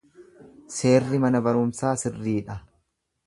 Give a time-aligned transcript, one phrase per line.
[0.77, 2.57] Seerri mana barumsaa sirrii dha.